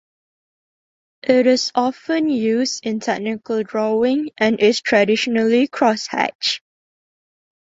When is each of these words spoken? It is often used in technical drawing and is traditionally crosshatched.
It 1.21 1.45
is 1.45 1.71
often 1.75 2.27
used 2.31 2.83
in 2.87 3.01
technical 3.01 3.61
drawing 3.61 4.31
and 4.35 4.59
is 4.59 4.81
traditionally 4.81 5.67
crosshatched. 5.67 6.61